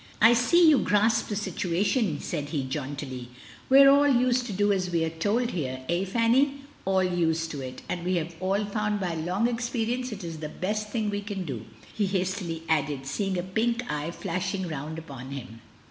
[0.19, 3.29] "I see you grasp the situation," said he jauntily.
[3.69, 7.51] "We are all used to do as we are told here— eh, Fanny?— all used
[7.51, 11.11] to it, and we have all found by long experience it is the best thing
[11.11, 15.61] we can do," he hastily added, seeing a pink eye flashing round upon him.